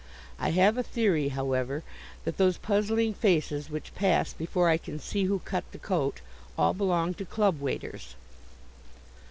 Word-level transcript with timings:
I 0.39 0.49
have 0.49 0.79
a 0.79 0.81
theory, 0.81 1.27
however, 1.27 1.83
that 2.25 2.37
those 2.37 2.57
puzzling 2.57 3.13
faces, 3.13 3.69
which 3.69 3.93
pass 3.93 4.33
before 4.33 4.67
I 4.67 4.77
can 4.79 4.97
see 4.99 5.25
who 5.25 5.37
cut 5.45 5.63
the 5.71 5.77
coat, 5.77 6.21
all 6.57 6.73
belong 6.73 7.13
to 7.13 7.23
club 7.23 7.61
waiters. 7.61 8.15